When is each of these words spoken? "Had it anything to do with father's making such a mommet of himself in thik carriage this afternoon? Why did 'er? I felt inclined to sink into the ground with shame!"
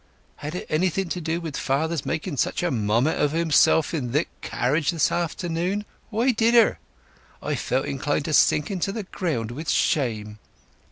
"Had 0.37 0.55
it 0.55 0.65
anything 0.67 1.09
to 1.09 1.21
do 1.21 1.39
with 1.39 1.55
father's 1.55 2.07
making 2.07 2.37
such 2.37 2.63
a 2.63 2.71
mommet 2.71 3.19
of 3.19 3.33
himself 3.33 3.93
in 3.93 4.09
thik 4.13 4.25
carriage 4.41 4.89
this 4.89 5.11
afternoon? 5.11 5.85
Why 6.09 6.31
did 6.31 6.55
'er? 6.55 6.79
I 7.43 7.53
felt 7.53 7.85
inclined 7.85 8.25
to 8.25 8.33
sink 8.33 8.71
into 8.71 8.91
the 8.91 9.03
ground 9.03 9.51
with 9.51 9.69
shame!" 9.69 10.39